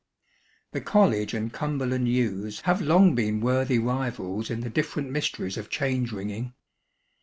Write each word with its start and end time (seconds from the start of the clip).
The 0.71 0.81
College 0.81 1.35
and 1.35 1.53
Cumberland 1.53 2.07
Youths 2.09 2.61
have 2.61 2.81
long 2.81 3.13
been 3.13 3.39
worthy 3.39 3.77
rivals 3.77 4.49
in 4.49 4.61
the 4.61 4.69
different 4.71 5.11
mysteries 5.11 5.57
of 5.57 5.69
change 5.69 6.11
ringing. 6.11 6.55